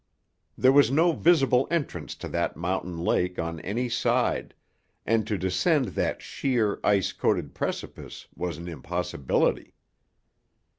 There 0.57 0.71
was 0.71 0.89
no 0.89 1.11
visible 1.11 1.67
entrance 1.69 2.15
to 2.15 2.27
that 2.29 2.57
mountain 2.57 2.97
lake 2.97 3.37
on 3.37 3.59
any 3.59 3.87
side, 3.87 4.55
and 5.05 5.27
to 5.27 5.37
descend 5.37 5.89
that 5.89 6.23
sheer, 6.23 6.79
ice 6.83 7.13
coated 7.13 7.53
precipice 7.53 8.27
was 8.33 8.57
an 8.57 8.67
impossibility. 8.67 9.75